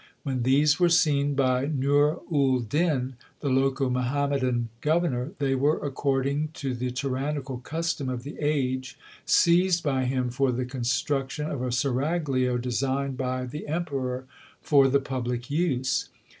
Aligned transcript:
When 0.23 0.41
these 0.41 0.79
were 0.79 0.89
seen 0.89 1.35
by 1.35 1.67
Nur 1.67 2.21
ul 2.33 2.61
Din, 2.61 3.17
the 3.41 3.49
local 3.51 3.91
Muhammadan 3.91 4.69
governor, 4.81 5.33
they 5.37 5.53
were, 5.53 5.77
accord 5.77 6.25
ing 6.25 6.49
to 6.55 6.73
the 6.73 6.89
tyrannical 6.89 7.59
custom 7.59 8.09
of 8.09 8.23
the 8.23 8.35
age, 8.39 8.97
seized 9.27 9.83
by 9.83 10.05
him 10.05 10.31
for 10.31 10.51
the 10.51 10.65
construction 10.65 11.51
of 11.51 11.61
a 11.61 11.71
seraglio 11.71 12.57
designed 12.57 13.15
by 13.15 13.45
the 13.45 13.67
Emperor 13.67 14.25
for 14.59 14.87
the 14.87 14.99
public 15.01 15.51
use. 15.51 16.09